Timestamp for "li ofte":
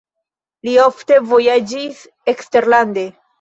0.67-1.17